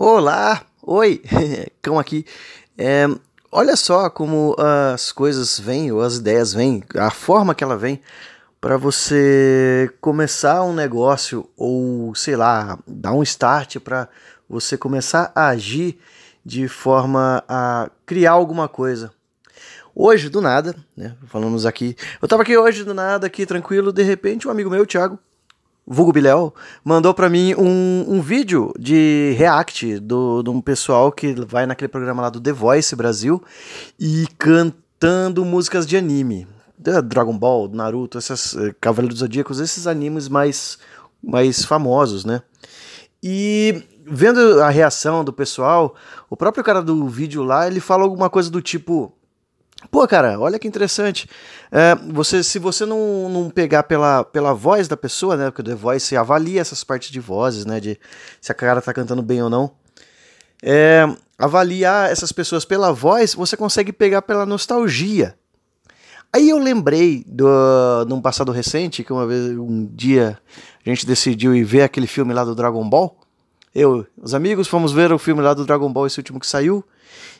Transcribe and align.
Olá, 0.00 0.62
oi, 0.80 1.20
cão 1.82 1.98
aqui. 1.98 2.24
É, 2.78 3.04
olha 3.50 3.74
só 3.74 4.08
como 4.08 4.54
as 4.56 5.10
coisas 5.10 5.58
vêm, 5.58 5.90
ou 5.90 6.00
as 6.00 6.18
ideias 6.18 6.54
vêm, 6.54 6.84
a 6.94 7.10
forma 7.10 7.52
que 7.52 7.64
ela 7.64 7.76
vem 7.76 8.00
para 8.60 8.76
você 8.76 9.90
começar 10.00 10.62
um 10.62 10.72
negócio 10.72 11.50
ou 11.56 12.14
sei 12.14 12.36
lá, 12.36 12.78
dar 12.86 13.12
um 13.12 13.24
start 13.24 13.80
para 13.80 14.08
você 14.48 14.78
começar 14.78 15.32
a 15.34 15.48
agir 15.48 15.98
de 16.44 16.68
forma 16.68 17.42
a 17.48 17.90
criar 18.06 18.30
alguma 18.30 18.68
coisa. 18.68 19.10
Hoje, 19.92 20.28
do 20.28 20.40
nada, 20.40 20.76
né? 20.96 21.16
Falamos 21.26 21.66
aqui. 21.66 21.96
Eu 22.22 22.28
tava 22.28 22.42
aqui 22.42 22.56
hoje, 22.56 22.84
do 22.84 22.94
nada, 22.94 23.26
aqui 23.26 23.44
tranquilo. 23.44 23.92
De 23.92 24.04
repente, 24.04 24.46
um 24.46 24.50
amigo 24.52 24.70
meu, 24.70 24.86
Thiago, 24.86 25.18
vulgo 25.88 26.12
Biléu, 26.12 26.54
mandou 26.84 27.14
para 27.14 27.30
mim 27.30 27.54
um, 27.54 28.04
um 28.06 28.20
vídeo 28.20 28.72
de 28.78 29.34
react 29.38 29.98
do, 30.00 30.42
de 30.42 30.50
um 30.50 30.60
pessoal 30.60 31.10
que 31.10 31.32
vai 31.46 31.64
naquele 31.64 31.88
programa 31.88 32.22
lá 32.22 32.30
do 32.30 32.40
The 32.40 32.52
Voice 32.52 32.94
Brasil 32.94 33.42
e 33.98 34.26
cantando 34.38 35.44
músicas 35.44 35.86
de 35.86 35.96
anime. 35.96 36.46
Dragon 37.04 37.36
Ball, 37.36 37.68
Naruto, 37.68 38.18
essas 38.18 38.54
eh, 38.54 38.72
Cavaleiros 38.80 39.18
Zodíacos, 39.18 39.58
esses 39.58 39.86
animes 39.86 40.28
mais, 40.28 40.78
mais 41.20 41.64
famosos, 41.64 42.24
né? 42.24 42.40
E 43.20 43.82
vendo 44.06 44.62
a 44.62 44.70
reação 44.70 45.24
do 45.24 45.32
pessoal, 45.32 45.96
o 46.30 46.36
próprio 46.36 46.62
cara 46.62 46.80
do 46.80 47.08
vídeo 47.08 47.42
lá, 47.42 47.66
ele 47.66 47.80
fala 47.80 48.04
alguma 48.04 48.30
coisa 48.30 48.48
do 48.48 48.62
tipo: 48.62 49.12
Pô, 49.90 50.06
cara, 50.08 50.38
olha 50.38 50.58
que 50.58 50.66
interessante. 50.66 51.28
É, 51.70 51.94
você, 52.12 52.42
se 52.42 52.58
você 52.58 52.84
não, 52.84 53.28
não 53.28 53.48
pegar 53.50 53.84
pela, 53.84 54.24
pela 54.24 54.52
voz 54.52 54.88
da 54.88 54.96
pessoa, 54.96 55.36
né? 55.36 55.46
Porque 55.46 55.60
o 55.60 55.64
The 55.64 55.74
Voice 55.74 56.16
avalia 56.16 56.60
essas 56.60 56.82
partes 56.82 57.10
de 57.10 57.20
vozes, 57.20 57.64
né? 57.64 57.78
De 57.78 57.98
se 58.40 58.50
a 58.50 58.54
cara 58.54 58.82
tá 58.82 58.92
cantando 58.92 59.22
bem 59.22 59.42
ou 59.42 59.48
não. 59.48 59.70
É, 60.62 61.06
avaliar 61.38 62.10
essas 62.10 62.32
pessoas 62.32 62.64
pela 62.64 62.92
voz, 62.92 63.34
você 63.34 63.56
consegue 63.56 63.92
pegar 63.92 64.22
pela 64.22 64.44
nostalgia. 64.44 65.36
Aí 66.32 66.50
eu 66.50 66.58
lembrei 66.58 67.24
do, 67.26 68.04
de 68.04 68.20
passado 68.20 68.52
recente, 68.52 69.02
que 69.02 69.12
uma 69.12 69.26
vez, 69.26 69.56
um 69.56 69.86
dia, 69.86 70.38
a 70.84 70.88
gente 70.88 71.06
decidiu 71.06 71.54
ir 71.54 71.64
ver 71.64 71.82
aquele 71.82 72.06
filme 72.06 72.34
lá 72.34 72.44
do 72.44 72.54
Dragon 72.54 72.86
Ball. 72.88 73.17
Eu, 73.78 74.04
os 74.20 74.34
amigos, 74.34 74.66
fomos 74.66 74.90
ver 74.90 75.12
o 75.12 75.18
filme 75.18 75.40
lá 75.40 75.54
do 75.54 75.64
Dragon 75.64 75.92
Ball, 75.92 76.06
esse 76.08 76.18
último 76.18 76.40
que 76.40 76.46
saiu. 76.46 76.84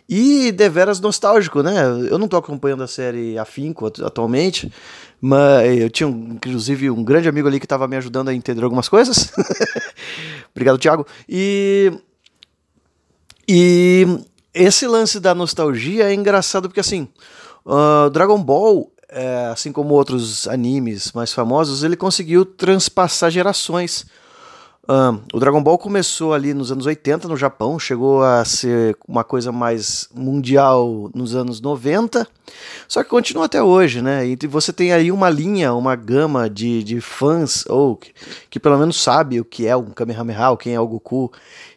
E 0.09 0.53
deveras 0.53 1.01
nostálgico, 1.01 1.63
né? 1.63 1.83
Eu 2.09 2.17
não 2.17 2.29
tô 2.29 2.37
acompanhando 2.37 2.83
a 2.83 2.87
série 2.87 3.37
afinco 3.37 3.87
atualmente, 3.87 4.73
mas 5.21 5.81
eu 5.81 5.91
tinha, 5.91 6.09
inclusive, 6.09 6.91
um 6.91 7.03
grande 7.03 7.29
amigo 7.29 7.49
ali 7.49 7.59
que 7.59 7.67
estava 7.67 7.89
me 7.89 7.97
ajudando 7.97 8.29
a 8.29 8.35
entender 8.35 8.63
algumas 8.63 8.89
coisas. 8.89 9.33
Obrigado, 10.55 10.79
Thiago. 10.79 11.05
E. 11.29 11.93
E 13.49 14.07
esse 14.55 14.87
lance 14.87 15.19
da 15.19 15.35
nostalgia 15.35 16.11
é 16.11 16.15
engraçado 16.15 16.69
porque, 16.69 16.81
assim, 16.81 17.09
uh, 17.67 18.09
Dragon 18.11 18.41
Ball, 18.43 18.93
é, 19.09 19.47
assim 19.53 19.73
como 19.73 19.95
outros 19.95 20.47
animes 20.47 21.13
mais 21.13 21.33
famosos, 21.33 21.83
ele 21.83 21.97
conseguiu 21.97 22.45
transpassar 22.45 23.31
gerações. 23.31 24.07
O 25.35 25.39
Dragon 25.39 25.63
Ball 25.63 25.77
começou 25.77 26.33
ali 26.33 26.55
nos 26.55 26.73
anos 26.73 26.87
80 26.87 27.29
no 27.29 27.37
Japão, 27.37 27.79
chegou 27.79 28.23
a 28.23 28.43
ser 28.43 28.97
uma 29.07 29.23
coisa 29.23 29.53
mais 29.53 30.09
mundial 30.15 31.11
nos 31.15 31.35
anos 31.35 31.61
90, 31.61 32.27
só 32.89 33.05
que 33.05 33.11
continua 33.11 33.45
até 33.45 33.63
hoje, 33.63 34.01
né? 34.01 34.27
E 34.27 34.47
você 34.47 34.73
tem 34.73 34.95
aí 34.95 35.13
uma 35.13 35.29
linha, 35.29 35.75
uma 35.75 35.95
gama 35.95 36.49
de, 36.49 36.83
de 36.83 37.03
fãs, 37.03 37.67
ou 37.67 37.97
que, 37.97 38.15
que 38.49 38.59
pelo 38.59 38.79
menos 38.79 38.99
sabe 38.99 39.39
o 39.39 39.45
que 39.45 39.67
é 39.67 39.77
um 39.77 39.91
Kamehameha, 39.91 40.57
quem 40.57 40.75
é 40.75 40.81
o 40.81 40.89
Goku, 40.89 41.31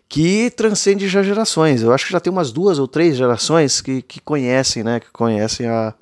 que 0.07 0.49
transcende 0.51 1.09
já 1.09 1.21
gerações. 1.21 1.81
Eu 1.81 1.91
acho 1.91 2.05
que 2.05 2.13
já 2.13 2.19
tem 2.21 2.31
umas 2.31 2.49
duas 2.53 2.79
ou 2.79 2.87
três 2.87 3.17
gerações 3.17 3.81
que, 3.81 4.01
que 4.01 4.21
conhecem, 4.21 4.83
né? 4.83 5.01
Que 5.01 5.11
conhecem 5.11 5.67
a, 5.67 5.93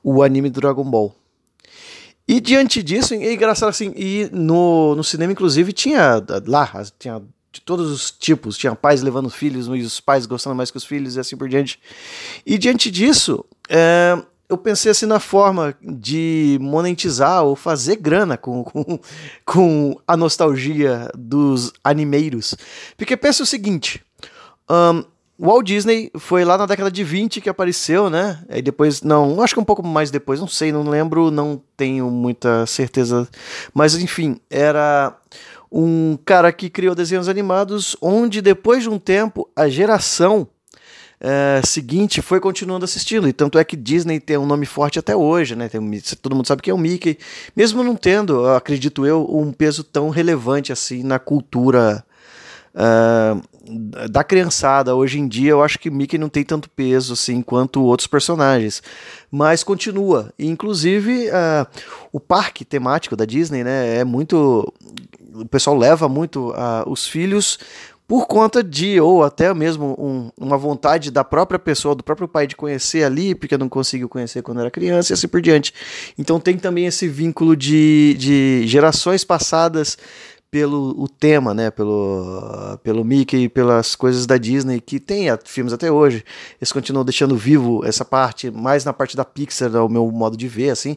o 0.00 0.22
anime 0.22 0.48
do 0.48 0.60
Dragon 0.60 0.84
Ball. 0.84 1.12
E 2.28 2.40
diante 2.40 2.82
disso, 2.82 3.14
é 3.14 3.32
engraçado 3.32 3.68
assim, 3.68 3.92
e 3.96 4.28
no, 4.32 4.96
no 4.96 5.04
cinema, 5.04 5.32
inclusive, 5.32 5.72
tinha 5.72 6.22
lá, 6.46 6.70
tinha 6.98 7.22
de 7.52 7.60
todos 7.60 7.90
os 7.90 8.10
tipos, 8.10 8.58
tinha 8.58 8.74
pais 8.74 9.00
levando 9.00 9.30
filhos, 9.30 9.66
e 9.66 9.82
os 9.82 10.00
pais 10.00 10.26
gostando 10.26 10.54
mais 10.56 10.70
que 10.70 10.76
os 10.76 10.84
filhos 10.84 11.16
e 11.16 11.20
assim 11.20 11.36
por 11.36 11.48
diante. 11.48 11.80
E 12.44 12.58
diante 12.58 12.90
disso, 12.90 13.44
é, 13.68 14.20
eu 14.48 14.58
pensei 14.58 14.90
assim 14.90 15.06
na 15.06 15.18
forma 15.18 15.74
de 15.80 16.58
monetizar 16.60 17.44
ou 17.44 17.56
fazer 17.56 17.96
grana 17.96 18.36
com, 18.36 18.62
com, 18.64 19.00
com 19.44 20.00
a 20.06 20.16
nostalgia 20.16 21.10
dos 21.16 21.72
animeiros. 21.82 22.54
Porque 22.96 23.16
pensa 23.16 23.42
o 23.42 23.46
seguinte. 23.46 24.04
Um, 24.68 25.04
o 25.38 25.46
Walt 25.46 25.66
Disney 25.66 26.10
foi 26.16 26.44
lá 26.44 26.56
na 26.56 26.66
década 26.66 26.90
de 26.90 27.04
20 27.04 27.40
que 27.40 27.48
apareceu, 27.48 28.08
né? 28.08 28.42
Aí 28.48 28.62
depois, 28.62 29.02
não, 29.02 29.42
acho 29.42 29.54
que 29.54 29.60
um 29.60 29.64
pouco 29.64 29.86
mais 29.86 30.10
depois, 30.10 30.40
não 30.40 30.48
sei, 30.48 30.72
não 30.72 30.82
lembro, 30.88 31.30
não 31.30 31.60
tenho 31.76 32.10
muita 32.10 32.64
certeza. 32.66 33.28
Mas 33.74 33.94
enfim, 33.94 34.40
era 34.48 35.14
um 35.70 36.18
cara 36.24 36.52
que 36.52 36.70
criou 36.70 36.94
desenhos 36.94 37.28
animados, 37.28 37.96
onde 38.00 38.40
depois 38.40 38.82
de 38.82 38.88
um 38.88 38.98
tempo 38.98 39.48
a 39.54 39.68
geração 39.68 40.48
é, 41.20 41.60
seguinte 41.64 42.22
foi 42.22 42.40
continuando 42.40 42.84
assistindo. 42.84 43.28
E 43.28 43.32
tanto 43.32 43.58
é 43.58 43.64
que 43.64 43.76
Disney 43.76 44.20
tem 44.20 44.36
um 44.36 44.46
nome 44.46 44.66
forte 44.66 44.98
até 44.98 45.14
hoje, 45.14 45.54
né? 45.54 45.68
Tem, 45.68 45.80
todo 46.20 46.34
mundo 46.34 46.46
sabe 46.46 46.62
que 46.62 46.70
é 46.70 46.74
o 46.74 46.78
Mickey, 46.78 47.18
mesmo 47.54 47.82
não 47.82 47.96
tendo, 47.96 48.46
acredito 48.48 49.06
eu, 49.06 49.26
um 49.30 49.52
peso 49.52 49.84
tão 49.84 50.08
relevante 50.08 50.72
assim 50.72 51.02
na 51.02 51.18
cultura. 51.18 52.04
Uh, 52.76 53.40
da 54.08 54.22
criançada 54.22 54.94
hoje 54.94 55.18
em 55.18 55.26
dia, 55.26 55.50
eu 55.50 55.62
acho 55.62 55.78
que 55.78 55.90
Mickey 55.90 56.18
não 56.18 56.28
tem 56.28 56.44
tanto 56.44 56.68
peso 56.68 57.14
assim 57.14 57.40
quanto 57.40 57.82
outros 57.82 58.06
personagens, 58.06 58.82
mas 59.30 59.64
continua. 59.64 60.32
E, 60.38 60.46
inclusive, 60.46 61.28
uh, 61.28 61.66
o 62.12 62.20
parque 62.20 62.64
temático 62.64 63.16
da 63.16 63.24
Disney, 63.24 63.64
né, 63.64 63.96
é 63.96 64.04
muito, 64.04 64.72
o 65.34 65.46
pessoal 65.46 65.76
leva 65.76 66.08
muito 66.08 66.50
uh, 66.50 66.88
os 66.88 67.06
filhos 67.06 67.58
por 68.06 68.26
conta 68.26 68.62
de, 68.62 69.00
ou 69.00 69.24
até 69.24 69.52
mesmo 69.52 69.96
um, 69.98 70.30
uma 70.38 70.56
vontade 70.56 71.10
da 71.10 71.24
própria 71.24 71.58
pessoa, 71.58 71.94
do 71.94 72.04
próprio 72.04 72.28
pai 72.28 72.46
de 72.46 72.54
conhecer 72.54 73.02
ali, 73.02 73.34
porque 73.34 73.58
não 73.58 73.68
conseguiu 73.68 74.08
conhecer 74.08 74.42
quando 74.42 74.60
era 74.60 74.70
criança 74.70 75.12
e 75.12 75.14
assim 75.14 75.26
por 75.26 75.40
diante. 75.40 75.74
Então 76.16 76.38
tem 76.38 76.56
também 76.56 76.86
esse 76.86 77.08
vínculo 77.08 77.56
de, 77.56 78.14
de 78.16 78.62
gerações 78.66 79.24
passadas 79.24 79.98
pelo 80.50 80.94
o 80.98 81.08
tema, 81.08 81.52
né, 81.52 81.70
pelo, 81.70 82.78
pelo 82.82 83.04
Mickey 83.04 83.48
pelas 83.48 83.94
coisas 83.94 84.26
da 84.26 84.36
Disney 84.36 84.80
que 84.80 84.98
tem 85.00 85.26
filmes 85.44 85.72
até 85.72 85.90
hoje. 85.90 86.24
Eles 86.60 86.72
continuam 86.72 87.04
deixando 87.04 87.36
vivo 87.36 87.84
essa 87.84 88.04
parte, 88.04 88.50
mais 88.50 88.84
na 88.84 88.92
parte 88.92 89.16
da 89.16 89.24
Pixar, 89.24 89.74
ao 89.76 89.88
meu 89.88 90.10
modo 90.10 90.36
de 90.36 90.48
ver, 90.48 90.70
assim. 90.70 90.96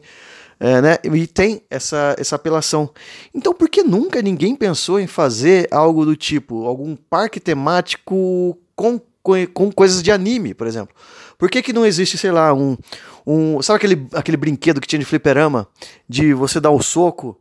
É, 0.59 0.81
né? 0.81 0.97
E 1.03 1.25
tem 1.25 1.61
essa, 1.69 2.15
essa 2.19 2.35
apelação. 2.35 2.89
Então, 3.33 3.53
por 3.53 3.69
que 3.69 3.81
nunca 3.81 4.21
ninguém 4.21 4.55
pensou 4.55 4.99
em 4.99 5.07
fazer 5.07 5.69
algo 5.71 6.05
do 6.05 6.17
tipo, 6.17 6.65
algum 6.65 6.97
parque 6.97 7.39
temático 7.39 8.57
com, 8.75 8.99
com, 9.23 9.47
com 9.47 9.71
coisas 9.71 10.03
de 10.03 10.11
anime, 10.11 10.53
por 10.53 10.67
exemplo? 10.67 10.93
Por 11.37 11.49
que, 11.49 11.61
que 11.61 11.71
não 11.71 11.85
existe, 11.85 12.17
sei 12.17 12.31
lá, 12.31 12.53
um, 12.53 12.77
um. 13.25 13.61
Sabe 13.61 13.77
aquele, 13.77 14.07
aquele 14.13 14.35
brinquedo 14.35 14.81
que 14.81 14.87
tinha 14.87 14.99
de 14.99 15.05
fliperama? 15.05 15.65
De 16.07 16.33
você 16.33 16.59
dar 16.59 16.71
o 16.71 16.81
soco 16.81 17.39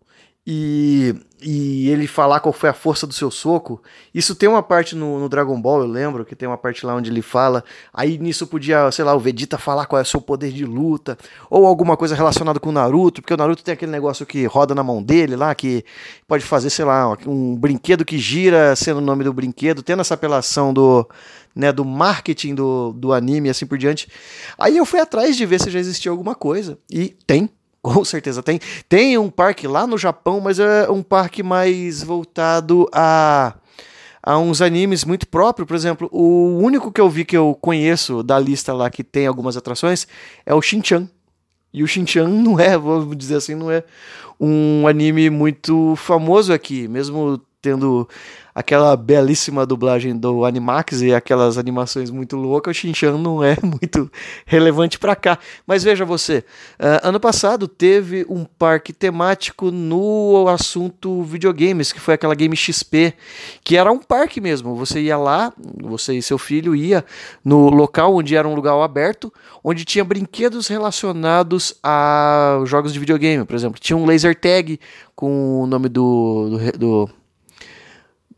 e, 0.50 1.14
e 1.42 1.91
ele 1.91 2.06
falar 2.06 2.41
qual 2.41 2.54
foi 2.54 2.70
a 2.70 2.72
força 2.72 3.06
do 3.06 3.12
seu 3.12 3.31
soco. 3.31 3.82
Isso 4.14 4.34
tem 4.34 4.48
uma 4.48 4.62
parte 4.62 4.97
no, 4.97 5.20
no, 5.20 5.28
Dragon 5.28 5.60
Ball, 5.60 5.82
eu 5.82 5.86
lembro, 5.86 6.25
que 6.25 6.34
tem 6.34 6.48
uma 6.48 6.56
parte 6.56 6.86
lá 6.86 6.94
onde 6.94 7.10
ele 7.10 7.20
fala. 7.20 7.62
Aí 7.92 8.16
nisso 8.16 8.47
podia, 8.47 8.91
sei 8.91 9.04
lá, 9.04 9.14
o 9.14 9.20
Vegeta 9.20 9.58
falar 9.58 9.84
qual 9.84 9.98
é 9.98 10.03
o 10.03 10.06
seu 10.06 10.22
poder 10.22 10.50
de 10.50 10.64
luta, 10.64 11.19
ou 11.50 11.66
alguma 11.66 11.98
coisa 11.98 12.14
relacionada 12.14 12.58
com 12.58 12.70
o 12.70 12.72
Naruto, 12.72 13.20
porque 13.20 13.34
o 13.34 13.37
Naruto 13.37 13.62
tem 13.62 13.75
aquele 13.75 13.92
negócio 13.92 14.25
que 14.25 14.47
roda 14.47 14.75
na 14.75 14.82
mão 14.82 15.03
dele 15.03 15.37
lá, 15.37 15.54
que 15.54 15.84
pode 16.26 16.47
fazer, 16.47 16.70
sei 16.70 16.87
lá, 16.87 17.14
um 17.26 17.54
brinquedo 17.54 18.03
que 18.03 18.16
gira 18.16 18.75
sendo 18.75 18.98
o 18.98 19.03
nome 19.03 19.25
do 19.25 19.34
brinquedo, 19.34 19.82
tendo 19.82 20.00
essa 20.00 20.14
apelação 20.14 20.72
do. 20.72 21.06
Né, 21.56 21.73
do 21.73 21.84
marketing 21.84 22.55
do, 22.55 22.93
do 22.93 23.12
anime 23.12 23.49
e 23.49 23.50
assim 23.50 23.67
por 23.67 23.76
diante. 23.76 24.06
Aí 24.56 24.76
eu 24.76 24.87
fui 24.87 25.00
atrás 25.00 25.37
de 25.37 25.44
ver 25.44 25.61
se 25.61 25.70
já 25.70 25.81
existia 25.81 26.08
alguma 26.08 26.32
coisa. 26.32 26.78
E 26.88 27.17
tem, 27.26 27.50
com 27.82 28.04
certeza 28.04 28.42
tem. 28.42 28.60
Tem 28.88 29.19
um 29.19 29.30
parque 29.30 29.66
lá 29.66 29.86
no 29.86 29.98
Japão, 29.98 30.40
mas 30.40 30.58
é 30.58 30.90
um 30.90 31.02
parque 31.02 31.42
mais 31.42 32.02
voltado 32.02 32.88
a, 32.92 33.54
a 34.22 34.38
uns 34.38 34.60
animes 34.60 35.04
muito 35.04 35.26
próprios. 35.28 35.66
Por 35.66 35.75
exemplo, 35.75 36.08
o 36.12 36.58
único 36.58 36.92
que 36.92 37.00
eu 37.00 37.08
vi 37.08 37.25
que 37.25 37.36
eu 37.36 37.56
conheço 37.60 38.22
da 38.22 38.38
lista 38.38 38.72
lá 38.72 38.90
que 38.90 39.04
tem 39.04 39.26
algumas 39.26 39.56
atrações 39.56 40.06
é 40.44 40.54
o 40.54 40.62
Shin-Chan. 40.62 41.08
E 41.72 41.82
o 41.82 41.86
Shin-Chan 41.86 42.26
não 42.28 42.58
é, 42.58 42.76
vou 42.76 43.14
dizer 43.14 43.36
assim, 43.36 43.54
não 43.54 43.70
é 43.70 43.84
um 44.40 44.86
anime 44.86 45.30
muito 45.30 45.94
famoso 45.96 46.52
aqui, 46.52 46.86
mesmo 46.86 47.40
tendo 47.69 48.09
aquela 48.55 48.97
belíssima 48.97 49.65
dublagem 49.67 50.17
do 50.17 50.44
Animax 50.44 51.03
e 51.03 51.15
aquelas 51.15 51.59
animações 51.59 52.11
muito 52.11 52.35
loucas, 52.35 52.76
o 52.76 52.81
Shinchan 52.81 53.17
não 53.19 53.44
é 53.44 53.56
muito 53.62 54.11
relevante 54.47 54.99
para 54.99 55.15
cá. 55.15 55.38
Mas 55.67 55.85
veja 55.85 56.05
você, 56.05 56.38
uh, 56.81 57.06
ano 57.06 57.20
passado 57.20 57.69
teve 57.69 58.26
um 58.29 58.44
parque 58.44 58.93
temático 58.93 59.70
no 59.70 60.49
assunto 60.49 61.23
videogames, 61.23 61.93
que 61.93 62.00
foi 62.00 62.15
aquela 62.15 62.35
Game 62.35 62.56
XP, 62.56 63.15
que 63.62 63.76
era 63.76 63.93
um 63.93 63.99
parque 63.99 64.41
mesmo. 64.41 64.75
Você 64.75 65.03
ia 65.03 65.19
lá, 65.19 65.53
você 65.81 66.14
e 66.14 66.23
seu 66.23 66.38
filho 66.38 66.75
ia 66.75 67.05
no 67.44 67.69
local 67.69 68.17
onde 68.17 68.35
era 68.35 68.49
um 68.49 68.55
lugar 68.55 68.75
aberto, 68.82 69.32
onde 69.62 69.85
tinha 69.85 70.05
brinquedos 70.05 70.67
relacionados 70.67 71.75
a 71.82 72.61
jogos 72.64 72.93
de 72.93 72.99
videogame, 72.99 73.44
por 73.44 73.55
exemplo. 73.55 73.79
Tinha 73.79 73.97
um 73.97 74.06
laser 74.06 74.35
tag 74.35 74.81
com 75.14 75.62
o 75.62 75.67
nome 75.67 75.88
do, 75.88 76.59
do, 76.76 76.79
do 76.79 77.11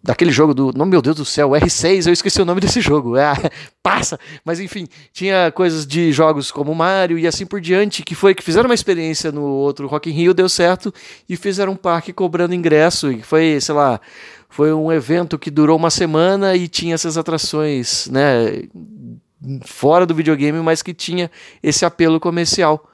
daquele 0.02 0.30
jogo 0.30 0.54
do. 0.54 0.72
Não, 0.74 0.86
meu 0.86 1.02
Deus 1.02 1.16
do 1.16 1.24
céu, 1.24 1.50
R6, 1.50 2.06
eu 2.06 2.12
esqueci 2.12 2.40
o 2.40 2.44
nome 2.44 2.60
desse 2.60 2.80
jogo. 2.80 3.16
É, 3.16 3.32
passa! 3.82 4.18
Mas 4.44 4.60
enfim, 4.60 4.86
tinha 5.12 5.52
coisas 5.52 5.86
de 5.86 6.12
jogos 6.12 6.50
como 6.50 6.74
Mario 6.74 7.18
e 7.18 7.26
assim 7.26 7.46
por 7.46 7.60
diante, 7.60 8.02
que 8.02 8.14
foi 8.14 8.34
que 8.34 8.42
fizeram 8.42 8.68
uma 8.68 8.74
experiência 8.74 9.30
no 9.30 9.42
outro 9.42 9.86
Rock 9.86 10.10
in 10.10 10.14
Rio, 10.14 10.34
deu 10.34 10.48
certo, 10.48 10.92
e 11.28 11.36
fizeram 11.36 11.72
um 11.72 11.76
parque 11.76 12.12
cobrando 12.12 12.54
ingresso, 12.54 13.10
e 13.12 13.22
foi, 13.22 13.60
sei 13.60 13.74
lá. 13.74 14.00
Foi 14.52 14.72
um 14.72 14.90
evento 14.90 15.38
que 15.38 15.48
durou 15.48 15.76
uma 15.76 15.90
semana 15.90 16.56
e 16.56 16.66
tinha 16.66 16.94
essas 16.94 17.16
atrações, 17.16 18.08
né? 18.08 18.64
Fora 19.64 20.04
do 20.04 20.14
videogame, 20.14 20.58
mas 20.60 20.82
que 20.82 20.92
tinha 20.92 21.30
esse 21.62 21.84
apelo 21.84 22.18
comercial. 22.18 22.90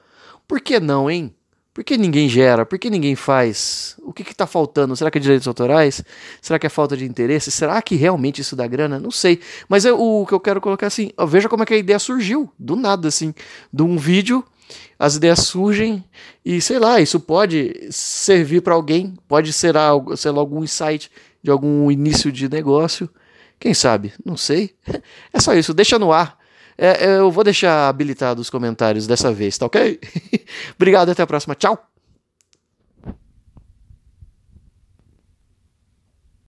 Por 0.47 0.61
que 0.61 0.79
não, 0.79 1.09
hein? 1.09 1.33
Por 1.77 1.83
que 1.83 1.95
ninguém 1.95 2.27
gera? 2.27 2.65
Por 2.65 2.79
que 2.79 2.89
ninguém 2.89 3.15
faz? 3.15 3.95
O 3.99 4.11
que 4.11 4.23
está 4.23 4.47
faltando? 4.47 4.95
Será 4.95 5.11
que 5.11 5.19
é 5.19 5.21
direitos 5.21 5.47
autorais? 5.47 6.03
Será 6.41 6.57
que 6.57 6.65
é 6.65 6.69
falta 6.69 6.97
de 6.97 7.05
interesse? 7.05 7.51
Será 7.51 7.79
que 7.83 7.95
realmente 7.95 8.41
isso 8.41 8.55
dá 8.55 8.65
grana? 8.65 8.99
Não 8.99 9.11
sei. 9.11 9.39
Mas 9.69 9.85
é 9.85 9.93
o 9.93 10.25
que 10.25 10.33
eu 10.33 10.39
quero 10.39 10.59
colocar 10.59 10.87
assim, 10.87 11.11
ó, 11.15 11.23
veja 11.27 11.47
como 11.47 11.61
é 11.61 11.67
que 11.67 11.75
a 11.75 11.77
ideia 11.77 11.99
surgiu, 11.99 12.51
do 12.57 12.75
nada, 12.75 13.09
assim, 13.09 13.31
de 13.71 13.83
um 13.83 13.95
vídeo, 13.95 14.43
as 14.97 15.17
ideias 15.17 15.37
surgem 15.41 16.03
e 16.43 16.59
sei 16.59 16.79
lá, 16.79 16.99
isso 16.99 17.19
pode 17.19 17.87
servir 17.91 18.61
para 18.61 18.73
alguém, 18.73 19.13
pode 19.27 19.53
ser, 19.53 19.77
algo, 19.77 20.17
sei 20.17 20.31
lá, 20.31 20.39
algum 20.39 20.63
insight 20.63 21.11
de 21.43 21.51
algum 21.51 21.91
início 21.91 22.31
de 22.31 22.49
negócio. 22.49 23.07
Quem 23.59 23.75
sabe? 23.75 24.13
Não 24.25 24.35
sei. 24.35 24.73
É 25.31 25.39
só 25.39 25.53
isso, 25.53 25.75
deixa 25.75 25.99
no 25.99 26.11
ar. 26.11 26.36
É, 26.77 27.17
eu 27.17 27.31
vou 27.31 27.43
deixar 27.43 27.89
habilitado 27.89 28.41
os 28.41 28.49
comentários 28.49 29.07
dessa 29.07 29.31
vez, 29.31 29.57
tá 29.57 29.65
ok? 29.65 29.99
Obrigado, 30.77 31.09
até 31.09 31.23
a 31.23 31.27
próxima. 31.27 31.55
Tchau! 31.55 31.96